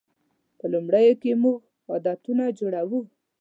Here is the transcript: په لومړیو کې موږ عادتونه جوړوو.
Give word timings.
په 0.57 0.65
لومړیو 0.73 1.19
کې 1.21 1.31
موږ 1.43 1.59
عادتونه 1.91 2.43
جوړوو. 2.59 2.99